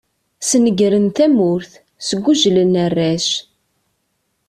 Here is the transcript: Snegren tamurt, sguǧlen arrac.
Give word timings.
Snegren 0.49 1.07
tamurt, 1.15 1.71
sguǧlen 2.07 2.73
arrac. 2.85 3.27